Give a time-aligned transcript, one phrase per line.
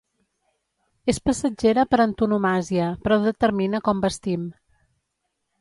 [1.13, 4.49] És passatgera per antonomàsia, però determina com vestim.